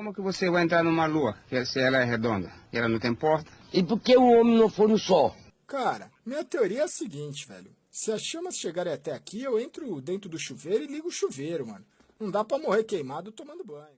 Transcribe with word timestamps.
Como 0.00 0.14
que 0.14 0.22
você 0.22 0.48
vai 0.48 0.62
entrar 0.62 0.82
numa 0.82 1.04
lua 1.04 1.36
se 1.66 1.78
ela 1.78 1.98
é 1.98 2.04
redonda 2.04 2.50
e 2.72 2.78
ela 2.78 2.88
não 2.88 2.98
tem 2.98 3.14
porta? 3.14 3.52
E 3.70 3.82
por 3.82 4.00
que 4.00 4.16
o 4.16 4.24
homem 4.32 4.56
não 4.56 4.70
foi 4.70 4.88
no 4.88 4.98
sol? 4.98 5.36
Cara, 5.66 6.10
minha 6.24 6.42
teoria 6.42 6.80
é 6.80 6.84
a 6.84 6.88
seguinte, 6.88 7.46
velho. 7.46 7.70
Se 7.90 8.10
as 8.10 8.22
chamas 8.22 8.56
chegarem 8.56 8.94
até 8.94 9.12
aqui, 9.12 9.42
eu 9.42 9.60
entro 9.60 10.00
dentro 10.00 10.30
do 10.30 10.38
chuveiro 10.38 10.84
e 10.84 10.86
ligo 10.86 11.08
o 11.08 11.12
chuveiro, 11.12 11.66
mano. 11.66 11.84
Não 12.18 12.30
dá 12.30 12.42
pra 12.42 12.58
morrer 12.58 12.84
queimado 12.84 13.30
tomando 13.30 13.62
banho. 13.62 13.92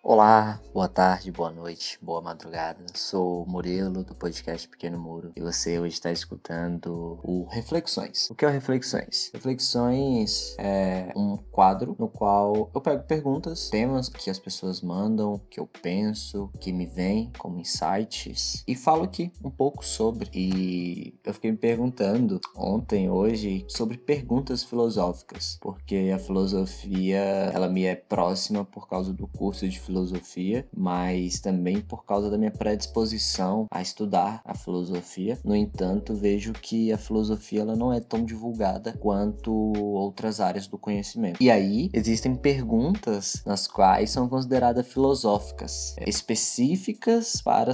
Olá, 0.00 0.62
boa 0.72 0.88
tarde, 0.88 1.32
boa 1.32 1.50
noite, 1.50 1.98
boa 2.00 2.22
madrugada. 2.22 2.86
Sou 2.94 3.44
Murilo 3.46 4.04
do 4.04 4.14
podcast 4.14 4.68
Pequeno 4.68 4.96
Muro 4.96 5.32
e 5.34 5.40
você 5.40 5.78
hoje 5.80 5.94
está 5.94 6.12
escutando 6.12 7.18
o 7.24 7.46
Reflexões. 7.50 8.30
O 8.30 8.34
que 8.34 8.44
é 8.44 8.48
o 8.48 8.50
Reflexões? 8.50 9.28
Reflexões 9.34 10.54
é 10.56 11.12
um 11.16 11.36
quadro 11.36 11.96
no 11.98 12.08
qual 12.08 12.70
eu 12.72 12.80
pego 12.80 13.02
perguntas, 13.02 13.70
temas 13.70 14.08
que 14.08 14.30
as 14.30 14.38
pessoas 14.38 14.80
mandam, 14.80 15.40
que 15.50 15.58
eu 15.58 15.66
penso, 15.66 16.48
que 16.60 16.72
me 16.72 16.86
vêm 16.86 17.32
como 17.36 17.58
insights 17.58 18.62
e 18.68 18.76
falo 18.76 19.02
aqui 19.02 19.32
um 19.44 19.50
pouco 19.50 19.84
sobre. 19.84 20.30
E 20.32 21.18
eu 21.24 21.34
fiquei 21.34 21.50
me 21.50 21.58
perguntando 21.58 22.40
ontem, 22.56 23.10
hoje, 23.10 23.66
sobre 23.68 23.98
perguntas 23.98 24.62
filosóficas, 24.62 25.58
porque 25.60 26.12
a 26.14 26.20
filosofia 26.20 27.18
ela 27.52 27.68
me 27.68 27.84
é 27.84 27.96
próxima 27.96 28.64
por 28.64 28.88
causa 28.88 29.12
do 29.12 29.26
curso 29.26 29.68
de 29.68 29.87
filosofia, 29.88 30.66
mas 30.76 31.40
também 31.40 31.80
por 31.80 32.04
causa 32.04 32.30
da 32.30 32.36
minha 32.36 32.50
predisposição 32.50 33.66
a 33.72 33.80
estudar 33.80 34.42
a 34.44 34.54
filosofia. 34.54 35.38
No 35.42 35.56
entanto, 35.56 36.14
vejo 36.14 36.52
que 36.52 36.92
a 36.92 36.98
filosofia 36.98 37.62
ela 37.62 37.74
não 37.74 37.92
é 37.92 37.98
tão 38.00 38.24
divulgada 38.24 38.92
quanto 39.00 39.52
outras 39.74 40.40
áreas 40.40 40.66
do 40.66 40.76
conhecimento. 40.76 41.42
E 41.42 41.50
aí 41.50 41.88
existem 41.92 42.34
perguntas 42.34 43.42
nas 43.46 43.66
quais 43.66 44.10
são 44.10 44.28
consideradas 44.28 44.86
filosóficas, 44.86 45.96
específicas 46.06 47.40
para 47.40 47.72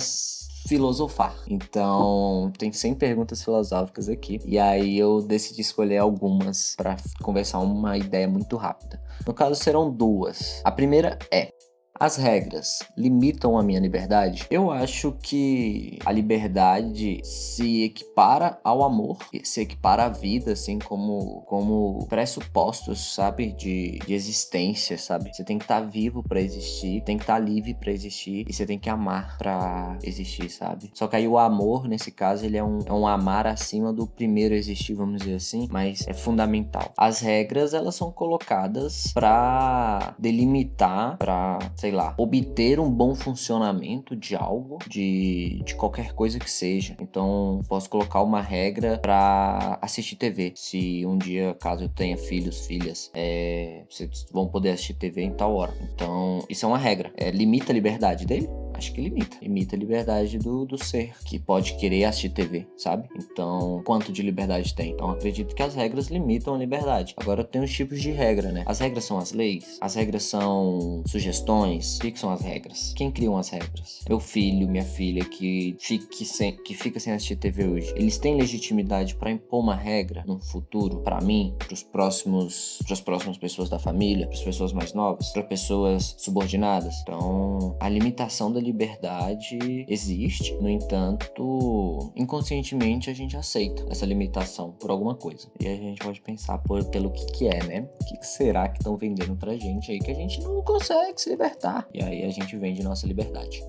filosofar. 0.67 1.37
Então, 1.47 2.51
tem 2.57 2.73
100 2.73 2.95
perguntas 2.95 3.43
filosóficas 3.43 4.09
aqui. 4.09 4.41
E 4.45 4.59
aí 4.59 4.99
eu 4.99 5.21
decidi 5.21 5.61
escolher 5.61 5.99
algumas 5.99 6.75
para 6.77 6.97
conversar 7.23 7.59
uma 7.59 7.99
ideia 7.99 8.29
muito 8.29 8.57
rápida. 8.57 9.01
No 9.27 9.35
caso, 9.35 9.55
serão 9.63 9.91
duas. 9.91 10.61
A 10.65 10.71
primeira 10.71 11.19
é: 11.31 11.53
as 11.99 12.17
regras 12.17 12.81
limitam 12.97 13.57
a 13.57 13.63
minha 13.63 13.81
liberdade? 13.81 14.47
Eu 14.51 14.71
acho 14.71 15.13
que 15.23 15.99
a 16.05 16.11
liberdade 16.11 17.21
se 17.23 17.85
equipara 17.85 18.59
ao 18.65 18.83
amor, 18.83 19.19
se 19.43 19.61
equipara 19.61 20.05
à 20.05 20.09
vida, 20.09 20.53
assim, 20.53 20.79
como, 20.79 21.43
como 21.43 22.07
pressupostos, 22.09 23.15
sabe? 23.15 23.53
De, 23.53 23.99
de 24.07 24.13
existência, 24.13 24.99
sabe? 24.99 25.33
Você 25.33 25.45
tem 25.45 25.59
que 25.59 25.65
estar 25.65 25.81
tá 25.81 25.87
vivo 25.87 26.23
para 26.23 26.41
existir, 26.41 27.03
tem 27.03 27.17
que 27.17 27.23
estar 27.23 27.35
tá 27.35 27.39
livre 27.39 27.75
para 27.75 27.93
existir 27.93 28.45
e 28.49 28.53
você 28.53 28.67
tem 28.67 28.79
que 28.79 28.91
amar 28.91 29.39
para 29.39 29.97
existir, 30.03 30.51
sabe? 30.51 30.91
Só 30.95 31.07
que 31.07 31.17
aí 31.17 31.29
o 31.29 31.39
amor, 31.39 31.89
nesse 31.89 32.11
caso, 32.11 32.45
ele 32.45 32.57
é 32.57 32.65
um, 32.65 32.81
é 32.87 32.93
um 32.93 33.07
amar 33.07 33.47
acima 33.47 33.93
do 33.93 34.07
primeiro 34.07 34.55
existir, 34.55 34.95
vamos 34.95 35.21
dizer 35.21 35.37
assim, 35.37 35.69
mas 35.71 36.07
é 36.09 36.13
fundamental. 36.13 36.93
As 36.97 37.21
regras, 37.21 37.73
elas 37.73 37.95
são 37.95 38.11
colocadas 38.11 39.13
para 39.15 40.15
delimitar, 40.19 41.17
para 41.19 41.59
sei 41.85 41.91
lá, 41.91 42.15
obter 42.17 42.81
um 42.81 42.91
bom 42.91 43.15
funcionamento 43.15 44.17
de 44.17 44.35
algo, 44.35 44.79
de, 44.89 45.61
de 45.67 45.75
qualquer 45.75 46.15
coisa 46.15 46.39
que 46.39 46.51
seja. 46.51 46.97
Então, 46.99 47.61
posso 47.69 47.91
colocar 47.91 48.23
uma 48.23 48.41
regra 48.41 48.97
para 48.97 49.79
assistir 49.83 50.17
TV. 50.17 50.55
Se 50.57 51.05
um 51.05 51.19
dia, 51.19 51.55
caso 51.61 51.85
eu 51.85 51.89
tenha 51.91 52.17
filhos, 52.17 52.67
filhas, 52.67 53.11
é, 53.13 53.85
vocês 53.87 54.27
vão 54.33 54.49
poder 54.49 54.71
assistir 54.71 54.95
TV 54.95 55.25
em 55.25 55.33
tal 55.33 55.55
hora. 55.55 55.75
Então, 55.93 56.43
isso 56.49 56.65
é 56.65 56.69
uma 56.69 56.79
regra. 56.79 57.13
É, 57.19 57.31
limita 57.31 57.71
a 57.71 57.75
liberdade 57.75 58.25
dele? 58.25 58.49
Acho 58.75 58.93
que 58.93 59.01
limita. 59.01 59.37
Limita 59.41 59.77
a 59.77 59.79
liberdade 59.79 60.39
do, 60.39 60.65
do 60.65 60.83
ser, 60.83 61.15
que 61.25 61.39
pode 61.39 61.75
querer 61.77 62.05
assistir 62.05 62.31
TV, 62.31 62.67
sabe? 62.77 63.09
Então, 63.17 63.83
quanto 63.85 64.13
de 64.13 64.23
liberdade 64.23 64.75
tem? 64.75 64.93
Então, 64.93 65.11
acredito 65.11 65.55
que 65.55 65.63
as 65.63 65.75
regras 65.75 66.09
limitam 66.09 66.55
a 66.55 66.59
liberdade. 66.59 67.15
Agora, 67.17 67.45
tem 67.45 67.63
os 67.63 67.73
tipos 67.73 68.01
de 68.01 68.11
regra, 68.11 68.53
né? 68.53 68.65
As 68.67 68.79
regras 68.79 69.05
são 69.05 69.19
as 69.19 69.33
leis, 69.33 69.79
as 69.81 69.95
regras 69.95 70.25
são 70.25 71.03
sugestões. 71.07 71.99
O 71.99 72.01
que, 72.01 72.19
são 72.19 72.31
as 72.31 72.41
regras? 72.41 72.93
Quem 72.97 73.11
criam 73.11 73.37
as 73.37 73.49
regras? 73.49 74.01
Meu 74.09 74.21
filho, 74.21 74.69
minha 74.69 74.85
filha 74.85 75.25
que, 75.25 75.77
fique 75.79 76.25
sem, 76.25 76.57
que 76.57 76.75
fica 76.75 76.99
sem 77.01 77.13
assistir 77.13 77.37
TV 77.37 77.67
hoje. 77.67 77.93
Eles 77.97 78.19
têm 78.19 78.37
legitimidade 78.37 79.15
para 79.15 79.31
impor 79.31 79.61
uma 79.61 79.75
regra 79.75 80.25
no 80.27 80.39
futuro 80.39 80.99
para 80.99 81.21
mim, 81.21 81.55
para 81.59 81.75
os 81.75 81.83
próximos, 81.83 82.79
para 82.85 82.93
as 82.95 83.01
próximas 83.01 83.39
pessoas 83.39 83.69
da 83.69 83.79
família, 83.79 84.27
para 84.27 84.37
as 84.37 84.45
pessoas 84.45 84.73
mais 84.73 84.93
novas, 84.93 85.31
para 85.31 85.43
pessoas 85.43 86.15
subordinadas. 86.19 87.01
Então, 87.03 87.77
a 87.81 87.89
limitação 87.89 88.53
da 88.53 88.61
liberdade 88.65 89.87
existe, 89.89 90.55
no 90.55 90.69
entanto, 90.69 92.13
inconscientemente 92.17 93.11
a 93.11 93.15
gente 93.15 93.37
aceita 93.37 93.85
essa 93.91 94.07
limitação 94.07 94.73
por 94.73 94.91
alguma 94.91 95.15
coisa. 95.15 95.49
E 95.61 95.69
a 95.69 95.77
gente 95.77 95.99
pode 95.99 96.21
pensar 96.21 96.59
por, 96.59 96.85
pelo 96.87 97.11
que, 97.11 97.27
que 97.27 97.47
é, 97.47 97.63
né? 97.65 97.89
O 98.01 98.05
que, 98.05 98.19
que 98.19 98.27
será 98.27 98.69
que 98.69 98.79
estão 98.79 98.97
vendendo 98.97 99.37
pra 99.37 99.57
gente 99.57 99.93
aí 99.93 99.99
que 99.99 100.11
a 100.11 100.15
gente 100.15 100.41
não 100.43 100.63
consegue 100.63 101.21
se 101.21 101.31
libertar? 101.31 101.87
E 101.93 102.03
aí 102.03 102.25
a 102.25 102.31
gente 102.31 102.57
vende 102.57 102.83
nossa 102.83 103.07
liberdade. 103.07 103.63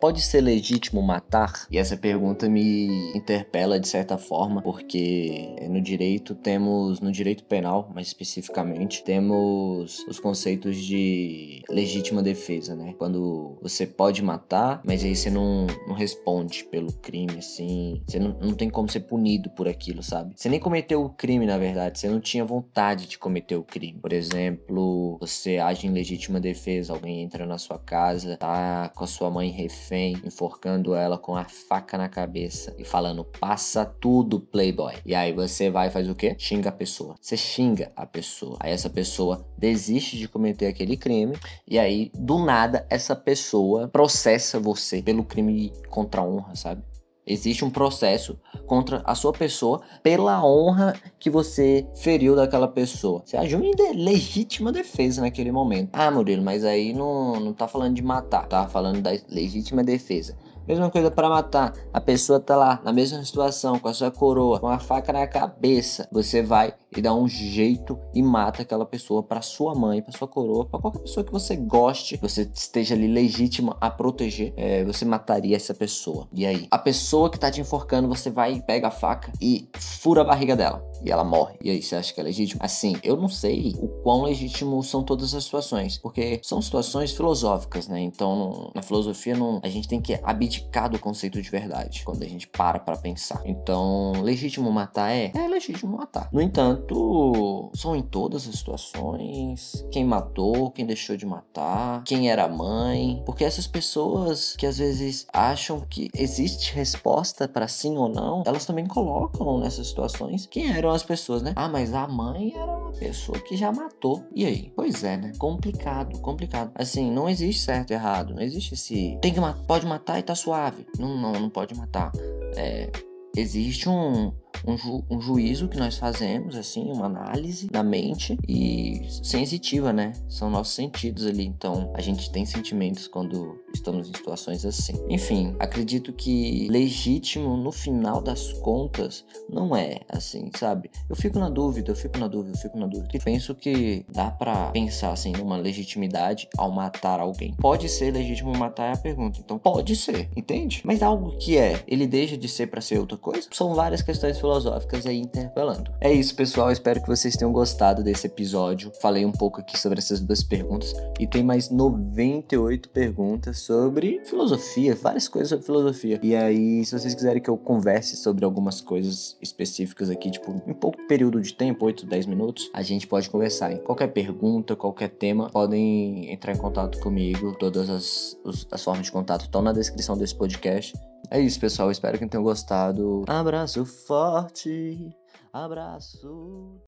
Pode 0.00 0.22
ser 0.22 0.40
legítimo 0.40 1.02
matar? 1.02 1.66
E 1.70 1.78
essa 1.78 1.96
pergunta 1.96 2.48
me 2.48 3.12
interpela 3.14 3.78
de 3.78 3.88
certa 3.88 4.16
forma, 4.16 4.62
porque 4.62 5.56
no 5.68 5.80
direito 5.80 6.34
temos, 6.34 7.00
no 7.00 7.12
direito 7.12 7.44
penal, 7.44 7.90
mais 7.94 8.08
especificamente, 8.08 9.04
temos 9.04 10.04
os 10.08 10.18
conceitos 10.18 10.76
de 10.76 11.62
legítima 11.68 12.22
defesa, 12.22 12.74
né? 12.74 12.94
Quando 12.98 13.58
você 13.62 13.86
pode 13.86 14.22
matar, 14.22 14.80
mas 14.84 15.04
aí 15.04 15.14
você 15.14 15.30
não, 15.30 15.66
não 15.86 15.94
responde 15.94 16.64
pelo 16.64 16.92
crime, 16.92 17.38
assim, 17.38 18.02
você 18.06 18.18
não, 18.18 18.36
não 18.40 18.54
tem 18.54 18.70
como 18.70 18.90
ser 18.90 19.00
punido 19.00 19.50
por 19.50 19.68
aquilo, 19.68 20.02
sabe? 20.02 20.34
Você 20.36 20.48
nem 20.48 20.60
cometeu 20.60 21.04
o 21.04 21.10
crime, 21.10 21.46
na 21.46 21.58
verdade, 21.58 21.98
você 21.98 22.08
não 22.08 22.20
tinha 22.20 22.44
vontade 22.44 23.06
de 23.06 23.18
cometer 23.18 23.56
o 23.56 23.62
crime. 23.62 23.98
Por 24.00 24.12
exemplo, 24.12 25.16
você 25.20 25.58
age 25.58 25.86
em 25.86 25.92
legítima 25.92 26.40
defesa, 26.40 26.92
alguém 26.92 27.22
entra 27.22 27.46
na 27.46 27.58
sua 27.58 27.78
casa, 27.78 28.36
tá 28.36 28.90
com 28.94 29.04
a 29.04 29.06
sua 29.06 29.30
mãe 29.30 29.50
refém 29.50 29.81
refém, 29.82 30.16
enforcando 30.24 30.94
ela 30.94 31.18
com 31.18 31.36
a 31.36 31.44
faca 31.44 31.98
na 31.98 32.08
cabeça 32.08 32.74
e 32.78 32.84
falando: 32.84 33.24
passa 33.24 33.84
tudo, 33.84 34.40
playboy. 34.40 34.94
E 35.04 35.14
aí 35.14 35.32
você 35.32 35.68
vai 35.70 35.88
e 35.88 35.90
faz 35.90 36.08
o 36.08 36.14
quê? 36.14 36.36
Xinga 36.38 36.68
a 36.68 36.72
pessoa. 36.72 37.16
Você 37.20 37.36
xinga 37.36 37.90
a 37.96 38.06
pessoa. 38.06 38.56
Aí 38.60 38.72
essa 38.72 38.88
pessoa 38.88 39.44
desiste 39.58 40.16
de 40.16 40.28
cometer 40.28 40.66
aquele 40.66 40.96
crime. 40.96 41.36
E 41.66 41.78
aí, 41.78 42.10
do 42.14 42.38
nada, 42.44 42.86
essa 42.88 43.16
pessoa 43.16 43.88
processa 43.88 44.60
você 44.60 45.02
pelo 45.02 45.24
crime 45.24 45.72
contra 45.88 46.20
a 46.20 46.24
honra, 46.24 46.54
sabe? 46.54 46.82
Existe 47.26 47.64
um 47.64 47.70
processo 47.70 48.38
contra 48.66 49.00
a 49.04 49.14
sua 49.14 49.32
pessoa 49.32 49.80
pela 50.02 50.44
honra 50.44 50.94
que 51.18 51.30
você 51.30 51.86
feriu 51.94 52.34
daquela 52.34 52.66
pessoa. 52.66 53.22
Você 53.24 53.36
agiu 53.36 53.62
em 53.62 53.70
de 53.70 53.92
legítima 53.92 54.72
defesa 54.72 55.20
naquele 55.20 55.52
momento. 55.52 55.90
Ah, 55.92 56.10
Murilo, 56.10 56.42
mas 56.42 56.64
aí 56.64 56.92
não, 56.92 57.38
não 57.38 57.52
tá 57.52 57.68
falando 57.68 57.94
de 57.94 58.02
matar, 58.02 58.46
tá 58.46 58.66
falando 58.66 59.00
da 59.00 59.10
legítima 59.28 59.84
defesa. 59.84 60.36
Mesma 60.66 60.90
coisa 60.90 61.10
para 61.10 61.28
matar. 61.28 61.72
A 61.92 62.00
pessoa 62.00 62.38
tá 62.38 62.54
lá 62.56 62.80
na 62.84 62.92
mesma 62.92 63.22
situação, 63.24 63.78
com 63.78 63.88
a 63.88 63.94
sua 63.94 64.10
coroa, 64.10 64.60
com 64.60 64.68
a 64.68 64.78
faca 64.78 65.12
na 65.12 65.26
cabeça. 65.26 66.08
Você 66.12 66.40
vai 66.40 66.74
e 66.96 67.00
dá 67.00 67.12
um 67.12 67.26
jeito 67.26 67.98
e 68.14 68.22
mata 68.22 68.62
aquela 68.62 68.86
pessoa 68.86 69.22
para 69.22 69.42
sua 69.42 69.74
mãe, 69.74 70.00
para 70.00 70.16
sua 70.16 70.28
coroa, 70.28 70.66
para 70.66 70.78
qualquer 70.78 71.00
pessoa 71.00 71.24
que 71.24 71.32
você 71.32 71.56
goste, 71.56 72.16
você 72.18 72.48
esteja 72.54 72.94
ali 72.94 73.08
legítima 73.08 73.76
a 73.80 73.90
proteger, 73.90 74.52
é, 74.56 74.84
você 74.84 75.04
mataria 75.04 75.56
essa 75.56 75.74
pessoa. 75.74 76.28
E 76.32 76.46
aí, 76.46 76.66
a 76.70 76.78
pessoa 76.78 77.30
que 77.30 77.38
tá 77.38 77.50
te 77.50 77.60
enforcando, 77.60 78.08
você 78.08 78.30
vai, 78.30 78.60
pega 78.60 78.88
a 78.88 78.90
faca 78.90 79.32
e 79.40 79.68
fura 79.78 80.20
a 80.20 80.24
barriga 80.24 80.54
dela. 80.54 80.84
E 81.04 81.10
ela 81.10 81.24
morre. 81.24 81.56
E 81.62 81.70
aí, 81.70 81.82
você 81.82 81.96
acha 81.96 82.12
que 82.12 82.20
é 82.20 82.22
legítimo? 82.22 82.60
Assim, 82.62 82.96
eu 83.02 83.16
não 83.16 83.28
sei 83.28 83.74
o 83.80 83.88
quão 84.02 84.22
legítimo 84.22 84.80
são 84.82 85.02
todas 85.02 85.34
as 85.34 85.44
situações, 85.44 85.98
porque 85.98 86.40
são 86.42 86.62
situações 86.62 87.12
filosóficas, 87.12 87.88
né? 87.88 88.00
Então, 88.00 88.70
na 88.74 88.82
filosofia, 88.82 89.34
não, 89.34 89.60
a 89.62 89.68
gente 89.68 89.88
tem 89.88 90.00
que 90.00 90.20
abdicar 90.22 90.51
do 90.90 90.98
conceito 90.98 91.40
de 91.40 91.50
verdade 91.50 92.02
quando 92.04 92.22
a 92.22 92.26
gente 92.26 92.46
para 92.46 92.78
para 92.78 92.96
pensar. 92.96 93.40
Então, 93.44 94.12
legítimo 94.22 94.70
matar 94.70 95.10
é? 95.10 95.30
É 95.34 95.48
legítimo 95.48 95.96
matar. 95.96 96.28
No 96.32 96.40
entanto, 96.40 96.82
tanto 96.92 97.70
são 97.74 97.94
em 97.96 98.02
todas 98.02 98.48
as 98.48 98.56
situações. 98.56 99.84
Quem 99.90 100.04
matou, 100.04 100.70
quem 100.70 100.86
deixou 100.86 101.16
de 101.16 101.26
matar, 101.26 102.02
quem 102.04 102.30
era 102.30 102.48
mãe. 102.48 103.22
Porque 103.24 103.44
essas 103.44 103.66
pessoas 103.66 104.54
que 104.56 104.66
às 104.66 104.78
vezes 104.78 105.26
acham 105.32 105.80
que 105.80 106.10
existe 106.14 106.74
resposta 106.74 107.48
para 107.48 107.68
sim 107.68 107.96
ou 107.96 108.08
não, 108.08 108.42
elas 108.46 108.64
também 108.64 108.86
colocam 108.86 109.58
nessas 109.58 109.88
situações 109.88 110.46
quem 110.46 110.70
eram 110.72 110.90
as 110.90 111.02
pessoas, 111.02 111.42
né? 111.42 111.52
Ah, 111.56 111.68
mas 111.68 111.94
a 111.94 112.06
mãe 112.06 112.52
era 112.54 112.76
uma 112.76 112.92
pessoa 112.92 113.38
que 113.38 113.56
já 113.56 113.72
matou. 113.72 114.24
E 114.34 114.44
aí? 114.44 114.72
Pois 114.74 115.04
é, 115.04 115.16
né? 115.16 115.32
Complicado, 115.38 116.18
complicado. 116.20 116.70
Assim, 116.74 117.10
não 117.10 117.28
existe 117.28 117.62
certo 117.62 117.90
e 117.90 117.94
errado. 117.94 118.34
Não 118.34 118.42
existe 118.42 118.74
esse. 118.74 119.18
Tem 119.20 119.32
que 119.32 119.40
matar, 119.40 119.62
pode 119.64 119.86
matar 119.86 120.18
e 120.18 120.22
tá 120.22 120.34
suave. 120.42 120.86
Não, 120.98 121.16
não, 121.16 121.32
não 121.32 121.50
pode 121.50 121.74
matar. 121.74 122.12
É 122.56 122.90
existe 123.36 123.88
um, 123.88 124.32
um, 124.66 124.76
ju 124.76 125.04
um 125.10 125.20
juízo 125.20 125.68
que 125.68 125.78
nós 125.78 125.96
fazemos, 125.96 126.56
assim, 126.56 126.90
uma 126.90 127.06
análise 127.06 127.68
na 127.72 127.82
mente 127.82 128.38
e 128.48 129.06
sensitiva, 129.22 129.92
né? 129.92 130.12
São 130.28 130.50
nossos 130.50 130.74
sentidos 130.74 131.26
ali. 131.26 131.46
Então, 131.46 131.92
a 131.94 132.00
gente 132.00 132.30
tem 132.30 132.44
sentimentos 132.44 133.06
quando 133.06 133.60
estamos 133.74 134.08
em 134.08 134.14
situações 134.14 134.64
assim. 134.64 134.94
Enfim, 135.08 135.54
acredito 135.58 136.12
que 136.12 136.68
legítimo, 136.68 137.56
no 137.56 137.72
final 137.72 138.20
das 138.20 138.52
contas, 138.54 139.24
não 139.48 139.76
é 139.76 140.00
assim, 140.08 140.50
sabe? 140.56 140.90
Eu 141.08 141.16
fico 141.16 141.38
na 141.38 141.48
dúvida, 141.48 141.90
eu 141.90 141.96
fico 141.96 142.18
na 142.18 142.28
dúvida, 142.28 142.56
eu 142.56 142.60
fico 142.60 142.78
na 142.78 142.86
dúvida. 142.86 143.10
E 143.14 143.18
penso 143.18 143.54
que 143.54 144.04
dá 144.12 144.30
para 144.30 144.70
pensar, 144.70 145.12
assim, 145.12 145.32
numa 145.32 145.56
legitimidade 145.56 146.48
ao 146.56 146.70
matar 146.70 147.20
alguém. 147.20 147.54
Pode 147.54 147.88
ser 147.88 148.12
legítimo 148.12 148.56
matar 148.56 148.90
é 148.90 148.92
a 148.92 148.96
pergunta. 148.96 149.38
Então, 149.40 149.58
pode 149.58 149.94
ser, 149.96 150.28
entende? 150.36 150.82
Mas 150.84 151.02
algo 151.02 151.36
que 151.38 151.56
é, 151.56 151.82
ele 151.86 152.06
deixa 152.06 152.36
de 152.36 152.48
ser 152.48 152.66
para 152.66 152.80
ser 152.80 152.98
outra 152.98 153.16
coisa? 153.16 153.48
São 153.52 153.74
várias 153.74 154.02
questões 154.02 154.38
filosóficas 154.52 155.06
aí 155.06 155.18
interpelando. 155.18 155.90
É 156.00 156.12
isso, 156.12 156.34
pessoal. 156.34 156.70
Espero 156.70 157.00
que 157.00 157.08
vocês 157.08 157.36
tenham 157.36 157.52
gostado 157.52 158.02
desse 158.02 158.26
episódio. 158.26 158.92
Falei 159.00 159.24
um 159.24 159.32
pouco 159.32 159.60
aqui 159.60 159.78
sobre 159.78 159.98
essas 159.98 160.20
duas 160.20 160.42
perguntas 160.42 160.94
e 161.18 161.26
tem 161.26 161.42
mais 161.42 161.70
98 161.70 162.90
perguntas 162.90 163.60
sobre 163.60 164.20
filosofia, 164.24 164.94
várias 164.94 165.26
coisas 165.26 165.48
sobre 165.48 165.64
filosofia. 165.64 166.20
E 166.22 166.36
aí, 166.36 166.84
se 166.84 166.98
vocês 166.98 167.14
quiserem 167.14 167.42
que 167.42 167.48
eu 167.48 167.56
converse 167.56 168.16
sobre 168.16 168.44
algumas 168.44 168.80
coisas 168.80 169.36
específicas 169.40 170.10
aqui, 170.10 170.30
tipo, 170.30 170.62
em 170.66 170.74
pouco 170.74 170.98
período 171.06 171.40
de 171.40 171.54
tempo, 171.54 171.86
8, 171.86 172.04
10 172.04 172.26
minutos, 172.26 172.70
a 172.74 172.82
gente 172.82 173.06
pode 173.06 173.30
conversar. 173.30 173.72
Em 173.72 173.78
qualquer 173.78 174.08
pergunta, 174.08 174.76
qualquer 174.76 175.08
tema, 175.08 175.48
podem 175.48 176.30
entrar 176.30 176.52
em 176.52 176.58
contato 176.58 176.98
comigo. 177.00 177.56
Todas 177.58 177.88
as, 177.88 178.36
as 178.70 178.82
formas 178.82 179.06
de 179.06 179.12
contato 179.12 179.42
estão 179.42 179.62
na 179.62 179.72
descrição 179.72 180.16
desse 180.16 180.34
podcast. 180.34 180.92
É 181.30 181.40
isso, 181.40 181.58
pessoal. 181.60 181.90
Espero 181.90 182.18
que 182.18 182.26
tenham 182.26 182.44
gostado. 182.44 183.24
Abraço 183.28 183.84
forte. 183.84 185.10
Abraço. 185.52 186.80